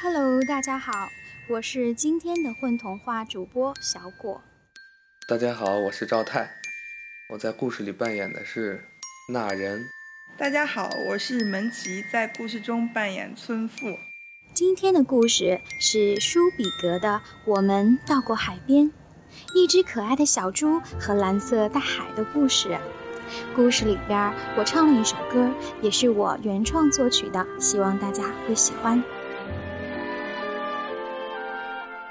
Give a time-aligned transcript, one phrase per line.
[0.00, 1.08] Hello，大家好，
[1.48, 4.40] 我是今天的混童话主播小果。
[5.26, 6.48] 大家好，我是赵泰，
[7.30, 8.84] 我在故事里扮演的是
[9.32, 9.84] 那人。
[10.36, 13.98] 大家好，我是门奇，在故事中扮演村妇。
[14.54, 17.08] 今天的故事是舒比格的
[17.44, 18.84] 《我们到过海边》，
[19.52, 22.78] 一只可爱的小猪和蓝色大海的故事。
[23.52, 25.52] 故事里边我唱了一首歌，
[25.82, 29.02] 也是我原创作曲的，希望大家会喜欢。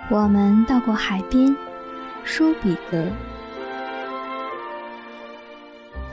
[0.09, 1.53] 我们到过海边，
[2.23, 3.03] 舒比格。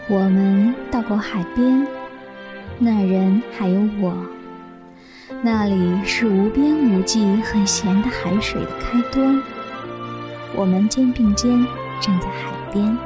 [0.09, 1.87] 我们到过海边，
[2.77, 4.17] 那人还有我。
[5.43, 9.41] 那里是无边无际、很咸的海水的开端。
[10.57, 11.65] 我们肩并肩
[12.01, 12.99] 站在海边。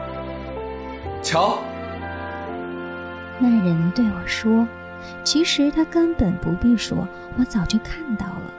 [1.22, 1.58] 瞧。
[3.38, 4.66] 那人对我说
[5.22, 7.06] ：“其实他根本不必说，
[7.38, 8.54] 我早就看到了。”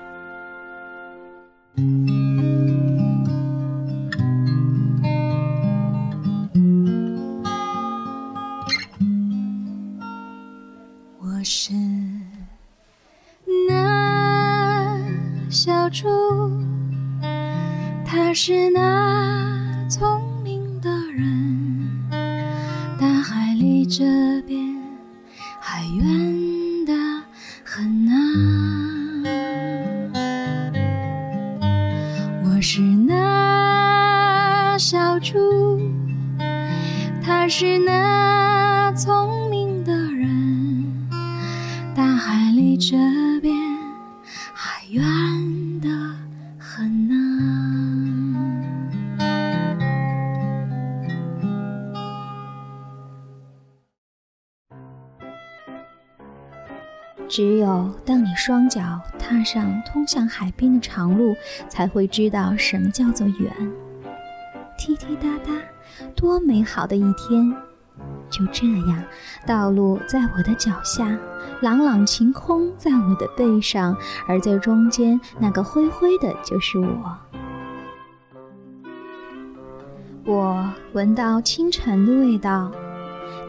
[18.42, 21.90] 是那聪明的人，
[22.98, 24.80] 大海里这边。
[25.60, 26.94] 还远得
[27.66, 28.16] 很啊！
[32.46, 35.38] 我是那小猪，
[37.22, 41.10] 他是那聪明的人，
[41.94, 42.96] 大海里这
[57.40, 61.34] 只有当你双脚踏上通向海边的长路，
[61.70, 63.50] 才会知道什么叫做远。
[64.78, 65.54] 滴滴答答，
[66.18, 67.50] 多美好的一天！
[68.30, 69.02] 就这样，
[69.48, 71.18] 道路在我的脚下，
[71.62, 73.96] 朗朗晴空在我的背上，
[74.28, 77.18] 而在中间那个灰灰的，就是我。
[80.26, 82.70] 我闻到清晨的味道，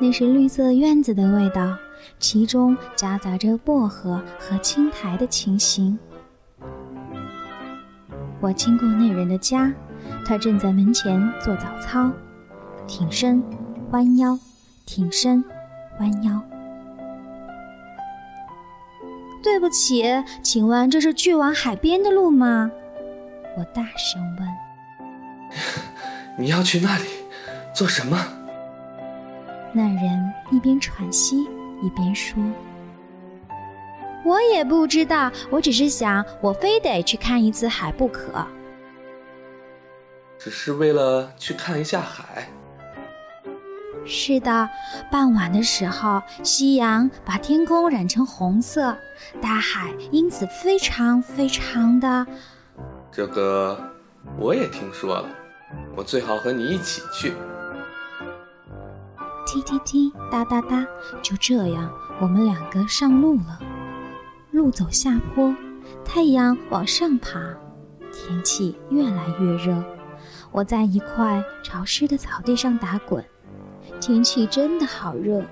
[0.01, 1.77] 那是绿色院子的味道。
[2.19, 5.99] 其中夹杂着薄荷和青苔的情形。
[8.41, 9.72] 我经过那人的家，
[10.25, 12.10] 他正在门前做早操，
[12.87, 13.43] 挺身，
[13.91, 14.39] 弯腰，
[14.87, 15.44] 挺身，
[15.99, 16.43] 弯腰。
[19.43, 20.05] 对不起，
[20.43, 22.71] 请问这是去往海边的路吗？
[23.56, 24.49] 我大声问。
[26.39, 27.05] 你要去那里
[27.75, 28.19] 做什么？
[29.72, 31.49] 那人一边喘息。
[31.83, 32.43] 一边说
[34.25, 38.47] ：“我也不知道，我只是想，我非得去看一次海不可。
[40.39, 42.49] 只是为了去看一下海。”
[44.07, 44.69] 是的，
[45.11, 48.97] 傍晚的时候，夕阳把天空染成红色，
[49.41, 52.27] 大海因此非常非常的……
[53.13, 53.79] 这个
[54.39, 55.29] 我也听说了，
[55.95, 57.35] 我最好和你一起去。
[59.53, 60.87] 踢踢踢，哒哒哒，
[61.22, 61.91] 就这样，
[62.21, 63.59] 我们两个上路了。
[64.53, 65.53] 路走下坡，
[66.05, 67.41] 太阳往上爬，
[68.12, 69.83] 天气越来越热。
[70.53, 73.25] 我在一块潮湿的草地上打滚，
[74.00, 75.43] 天气真的好热。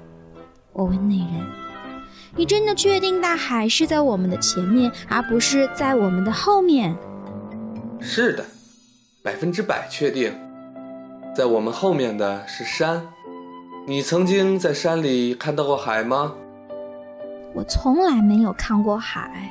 [0.73, 1.45] 我问那人
[2.37, 6.95] ：“你真的确定大海是在我们的前面，而不是在我们的后面
[7.99, 8.45] ？”“是的，
[9.25, 10.33] 百分之百确定，
[11.35, 13.05] 在我们后面的是山。”
[13.89, 16.35] 你曾经在山里看到过海吗？
[17.55, 19.51] 我从来没有看过海。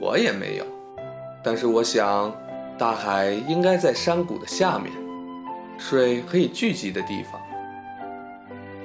[0.00, 0.66] 我也没有，
[1.40, 2.34] 但是我想，
[2.76, 4.92] 大海应该在山谷的下面，
[5.78, 7.40] 水可以聚集的地方。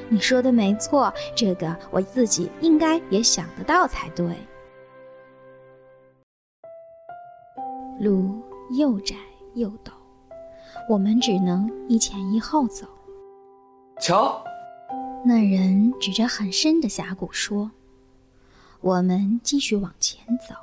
[0.09, 4.28] 你说的没错，这个我自己应该也想得到才对。
[7.99, 8.40] 路
[8.78, 9.16] 又窄
[9.55, 9.90] 又陡，
[10.87, 12.85] 我们只能一前一后走。
[13.99, 14.41] 瞧，
[15.25, 17.69] 那人指着很深的峡谷说
[18.79, 20.55] ：“我们继续往前走。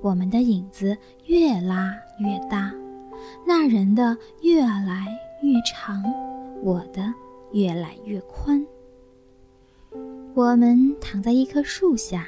[0.00, 0.96] 我们的影子
[1.26, 2.72] 越拉越大，
[3.46, 5.06] 那人的越来
[5.42, 6.02] 越长，
[6.62, 7.12] 我的
[7.52, 8.64] 越来越宽。
[10.34, 12.26] 我们躺在一棵树下，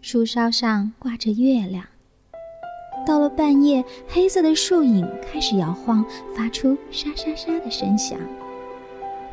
[0.00, 1.84] 树梢上挂着月亮。”
[3.06, 6.04] 到了半夜，黑色的树影开始摇晃，
[6.36, 8.18] 发出沙沙沙的声响。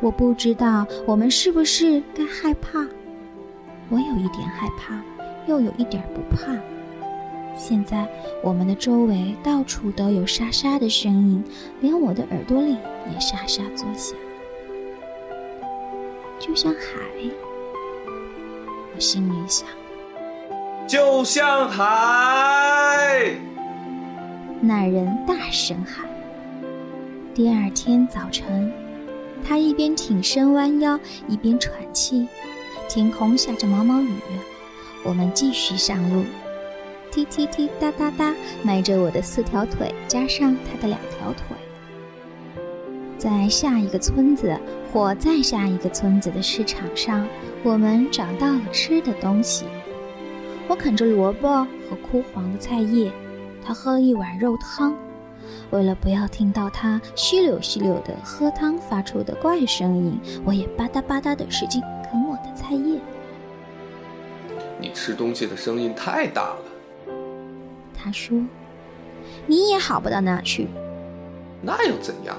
[0.00, 2.86] 我不知道我们是不是该害怕。
[3.88, 5.00] 我有一点害怕，
[5.46, 6.52] 又有一点不怕。
[7.56, 8.08] 现在
[8.42, 11.44] 我们的周围到处都有沙沙的声音，
[11.80, 12.76] 连我的耳朵里
[13.12, 14.16] 也沙沙作响，
[16.38, 16.78] 就像海。
[18.94, 19.68] 我心里想，
[20.86, 23.34] 就像海。
[24.62, 26.06] 那人大声喊。
[27.34, 28.70] 第二天早晨，
[29.42, 32.28] 他一边挺身弯腰，一边喘气。
[32.86, 34.10] 天空下着毛毛雨，
[35.02, 36.24] 我们继续上路。
[37.10, 41.56] 踢踢踢，哒哒哒，迈着我的四条腿，加上他的两条腿，
[43.16, 44.54] 在下一个村子
[44.92, 47.26] 或再下一个村子的市场上，
[47.62, 49.64] 我们找到了吃的东西。
[50.68, 51.48] 我啃着萝卜
[51.88, 53.10] 和枯黄的菜叶，
[53.64, 54.94] 他喝了一碗肉汤。
[55.70, 63.00] 为了不要听到他吸溜吸溜的喝汤发出的怪声音，我也吧嗒吧嗒的使劲啃我的菜叶。
[64.80, 66.62] 你吃东西的声音太大了。
[67.94, 68.40] 他说
[69.46, 70.68] ：“你也好不到哪去。”
[71.62, 72.36] 那又怎样？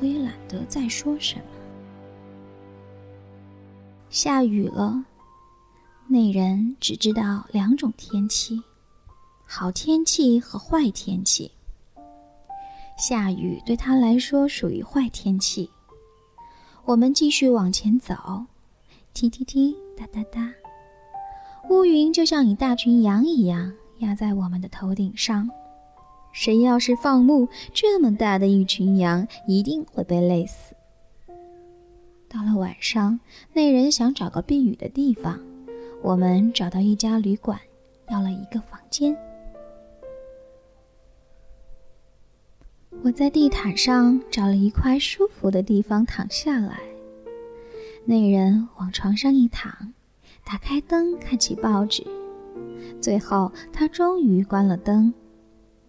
[0.00, 1.42] 我也懒得再说什么。
[4.10, 5.04] 下雨了，
[6.08, 8.62] 那人只知道两种天气：
[9.56, 11.48] 好天气和坏天气。
[12.98, 15.70] 下雨对他来说属于坏天气。
[16.84, 18.16] 我们继续往前走，
[19.12, 20.52] 踢踢踢，哒哒哒，
[21.70, 23.72] 乌云就像一大群羊一样。
[23.98, 25.48] 压在我们的头顶上，
[26.32, 30.74] 谁要是放牧这么大的一群羊，一定会被累死。
[32.28, 33.20] 到了晚上，
[33.52, 35.38] 那人想找个避雨的地方，
[36.02, 37.56] 我们找到一家旅馆，
[38.10, 39.16] 要了一个房间。
[43.02, 46.80] 我在地毯上找了一块舒服的地方躺下来，
[48.04, 49.92] 那人往床上一躺，
[50.44, 52.02] 打开灯看起报纸。
[53.00, 55.12] 最后，他终于关了灯。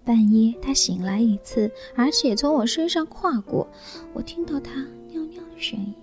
[0.03, 3.67] 半夜，他醒来一次，而且从我身上跨过。
[4.13, 5.93] 我听到他尿尿的声音。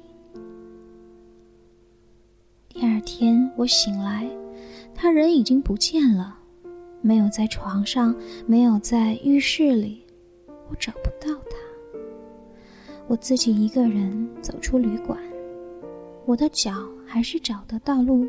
[2.69, 4.29] 第二天，我醒来，
[4.95, 6.37] 他人已经不见了，
[7.01, 8.17] 没有在床上，
[8.47, 10.02] 没有在浴室里，
[10.73, 11.57] 我找不到他。
[13.07, 15.19] 我自己一个人走出旅馆，
[16.25, 16.73] 我的脚
[17.07, 18.27] 还是找得到路。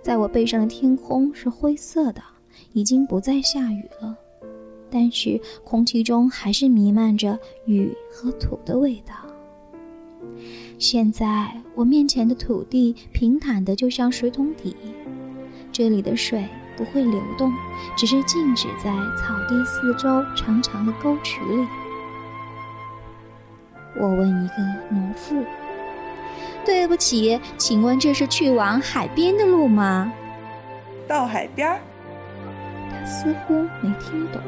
[0.00, 2.22] 在我背上的天空是灰色的，
[2.74, 4.16] 已经不再下雨了，
[4.88, 9.14] 但是空气中还是弥漫着雨和土的味道。
[10.78, 14.76] 现在我面前的土地平坦的就像水桶底，
[15.72, 16.46] 这里的水
[16.78, 17.52] 不会流动，
[17.96, 18.90] 只是静止在
[19.20, 21.66] 草地四周长长的沟渠里。
[23.96, 24.54] 我问一个
[24.88, 25.44] 农妇。
[26.64, 30.12] 对不起，请问这是去往海边的路吗？
[31.08, 31.80] 到海边？
[32.90, 34.40] 他似乎没听懂。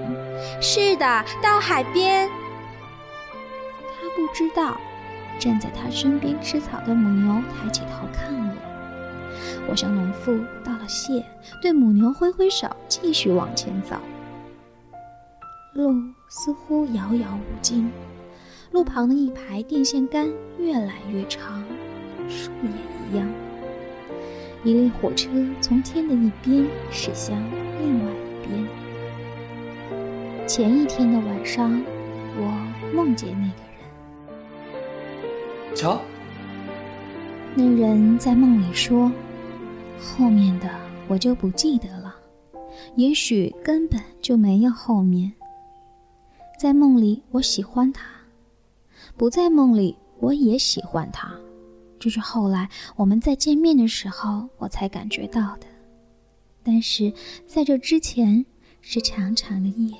[0.60, 2.28] 是的，到海边。
[3.82, 4.76] 他不知道，
[5.38, 8.69] 站在他身边吃草的母牛抬起头看我。
[9.68, 11.24] 我向农妇道了谢，
[11.62, 13.96] 对母牛挥挥手，继续往前走。
[15.74, 15.92] 路
[16.28, 17.90] 似乎遥遥无尽，
[18.72, 20.28] 路旁的一排电线杆
[20.58, 21.62] 越来越长。
[22.28, 22.68] 树也
[23.12, 23.28] 一样。
[24.62, 27.36] 一列火车从天的一边驶向
[27.80, 28.66] 另外一边。
[30.46, 31.82] 前一天的晚上，
[32.36, 32.52] 我
[32.94, 33.62] 梦见那个
[35.68, 35.74] 人。
[35.74, 36.00] 瞧，
[37.54, 39.10] 那人在梦里说
[40.02, 40.68] ：“后面的
[41.08, 42.14] 我就不记得了，
[42.96, 45.32] 也许根本就没有后面。”
[46.58, 48.02] 在梦里，我喜欢他；
[49.16, 51.32] 不在梦里，我也喜欢他。
[51.98, 55.66] 这是后来我们在见面的时候，我才感觉到的。
[56.62, 57.10] 但是
[57.46, 58.44] 在这之前，
[58.82, 59.96] 是长长的夜。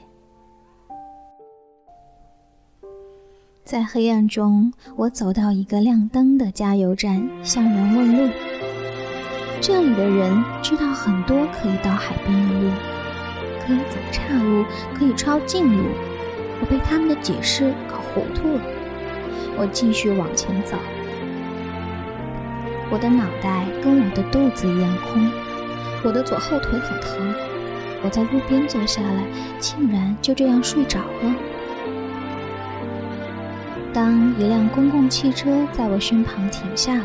[3.64, 8.49] 在黑暗中，我走到一个亮灯的加油站，向人问路。
[9.60, 12.70] 这里的人知道很多可以到海边的路，
[13.60, 14.64] 可以走岔路，
[14.94, 15.90] 可以抄近路。
[16.62, 18.62] 我被他们的解释搞糊涂了。
[19.58, 20.78] 我继续往前走。
[22.90, 25.30] 我的脑袋跟我的肚子一样空，
[26.02, 27.34] 我的左后腿很疼。
[28.02, 29.22] 我在路边坐下来，
[29.58, 31.34] 竟然就这样睡着了。
[33.92, 37.04] 当一辆公共汽车在我身旁停下来，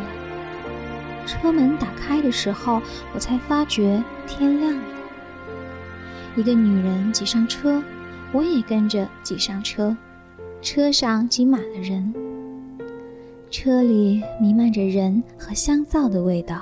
[1.26, 2.82] 车门打开的时候，
[3.14, 4.84] 我才发觉天亮了。
[6.36, 7.82] 一个女人挤上车，
[8.32, 9.96] 我也跟着挤上车，
[10.62, 12.14] 车上挤满了人。
[13.50, 16.62] 车里弥漫着人和香皂的味道。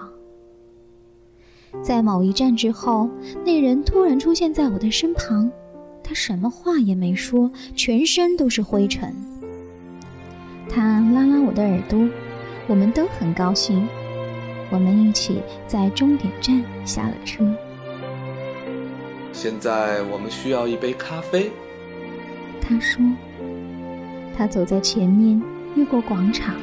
[1.82, 3.10] 在某一站之后，
[3.44, 5.50] 那人突然出现在我的身旁，
[6.04, 9.12] 他什么话也没说，全身都是灰尘。
[10.70, 12.08] 他拉拉我的耳朵，
[12.68, 13.88] 我们都很高兴。
[14.74, 17.46] 我们一起在终点站下了车。
[19.32, 21.52] 现在我们需要一杯咖啡。
[22.60, 23.00] 他说。
[24.36, 25.40] 他走在前面，
[25.76, 26.56] 越过广场，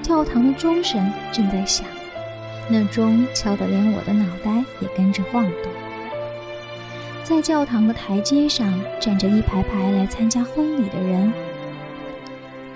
[0.00, 1.86] 教堂的钟声正在响，
[2.70, 5.70] 那钟敲得连我的脑袋也跟着晃动。
[7.22, 11.30] 在教堂的台阶上站着一排排来参加婚礼的人。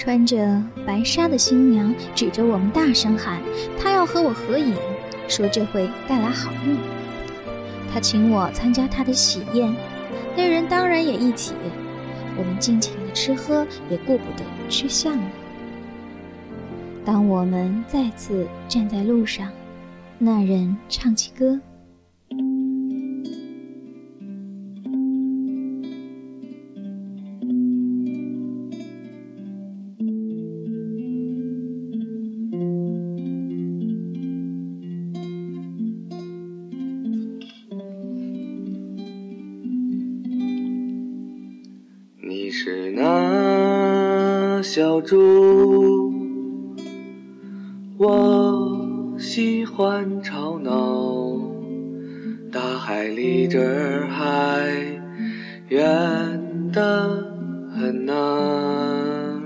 [0.07, 3.43] 穿着白纱的新娘指着我们大声喊
[3.77, 4.77] ：“她要和我合影，
[5.27, 6.79] 说这会带来好运。”
[7.93, 9.75] 她请我参加她的喜宴，
[10.37, 11.55] 那人当然也一起。
[12.39, 15.25] 我们尽情的吃喝，也顾不得吃相了。
[17.05, 19.51] 当我们再次站在路上，
[20.19, 21.59] 那人唱起歌。
[50.27, 51.39] 吵闹。
[52.51, 54.67] 大海离这儿还
[55.69, 55.81] 远
[56.73, 57.25] 得
[57.71, 59.41] 很呐。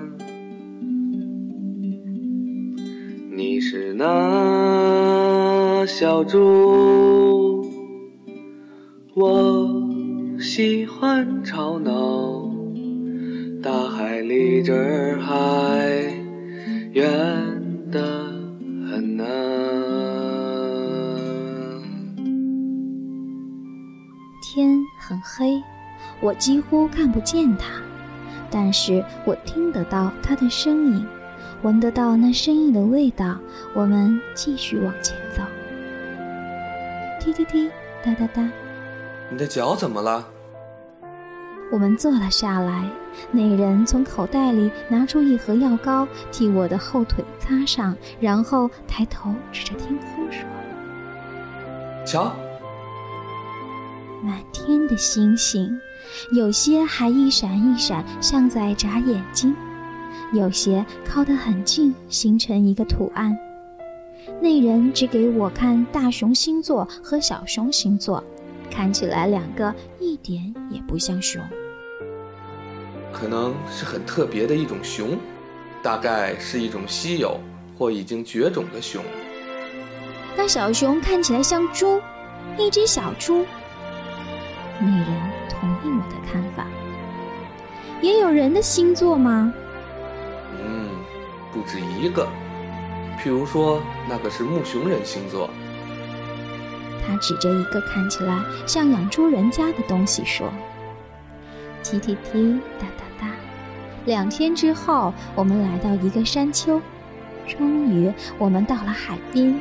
[3.30, 7.62] 你是那小猪，
[9.14, 9.68] 我
[10.40, 12.50] 喜欢吵闹。
[13.62, 15.36] 大海离这儿还
[16.94, 17.06] 远
[17.92, 18.19] 得
[24.52, 25.62] 天很黑，
[26.20, 27.66] 我几乎看不见他，
[28.50, 31.06] 但是我听得到他的声音，
[31.62, 33.38] 闻得到那声音的味道。
[33.74, 35.44] 我们继续往前走。
[37.20, 37.70] 滴滴滴，
[38.02, 38.50] 哒哒哒。
[39.30, 40.26] 你的脚怎么了？
[41.70, 42.90] 我们坐了下来，
[43.30, 50.44] 那人从口袋里拿出一盒药膏，替我的后腿擦上，然后抬头指着天空说
[52.04, 52.34] ：“瞧，
[54.22, 55.78] 满天的星星，
[56.32, 59.52] 有些还一闪一闪，像在眨眼睛；
[60.32, 63.36] 有些靠得很近，形成一个图案。”
[64.40, 68.22] 那人只给我看大熊星座和小熊星座，
[68.70, 71.42] 看起来两个一点也不像熊。
[73.12, 75.18] 可能是很特别的一种熊，
[75.82, 77.40] 大概是一种稀有
[77.76, 79.02] 或已经绝种的熊。
[80.36, 82.00] 那小熊看起来像猪，
[82.56, 83.44] 一只小猪。
[84.80, 85.06] 那人
[85.48, 86.66] 同意我的看法。
[88.00, 89.52] 也有人的星座吗？
[90.58, 90.88] 嗯，
[91.52, 92.26] 不止一个。
[93.22, 95.50] 譬如说，那个是木熊人星座。
[97.06, 100.50] 他指着一个看起来像养猪人家的东西说。
[101.82, 103.26] 踢踢踢，哒哒哒。
[104.06, 106.80] 两天之后，我们来到一个山丘，
[107.46, 109.60] 终于我们到了海边。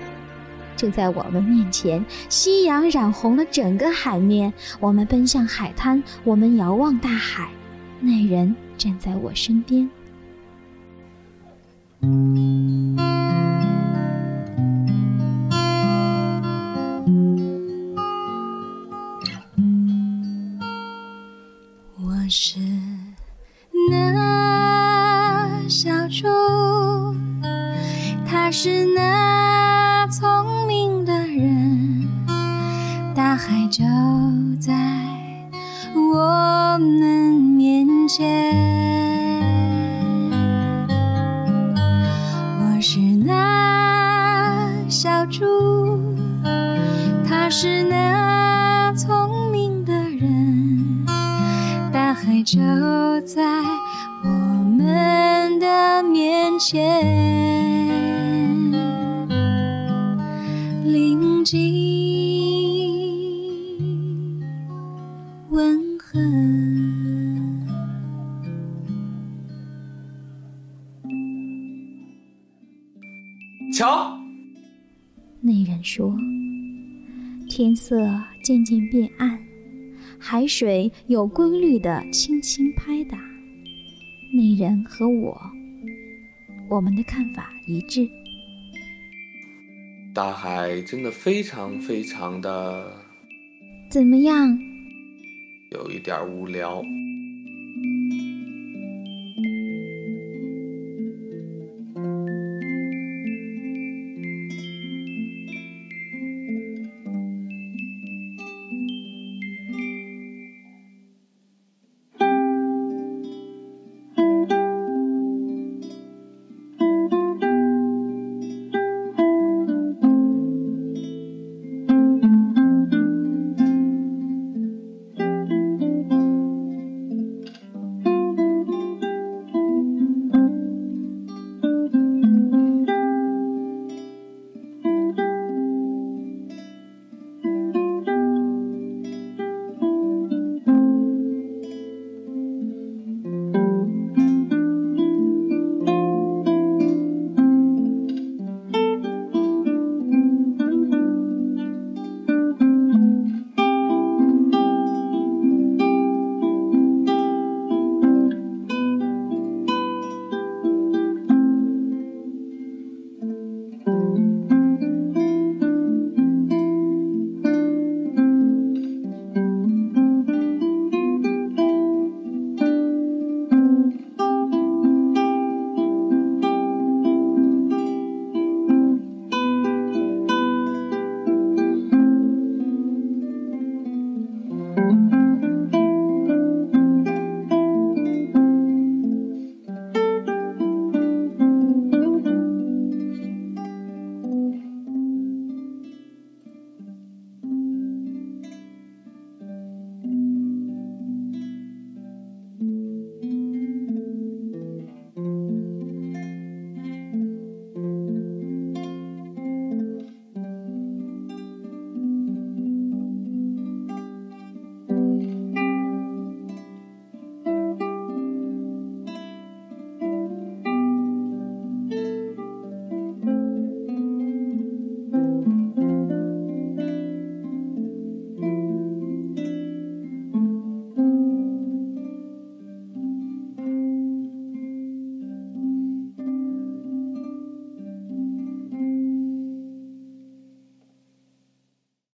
[0.79, 4.53] 就在我们面前，夕阳染红了整个海面。
[4.79, 7.49] 我们奔向海滩，我们遥望大海。
[7.99, 9.89] 那人站在我身边。
[45.39, 45.45] 主，
[47.25, 51.05] 他是那聪明的人，
[51.93, 52.13] 大。
[52.13, 52.59] 海就
[53.21, 53.41] 在
[54.23, 57.58] 我们的面前，
[77.59, 78.09] 天色
[78.41, 79.37] 渐渐变暗。
[80.17, 83.17] 海水有规律的轻轻拍打，
[84.33, 85.37] 那人和我，
[86.69, 88.09] 我们的看法一致。
[90.15, 92.93] 大海真的非常非常的
[93.91, 94.57] 怎么样？
[95.71, 96.81] 有一点无聊。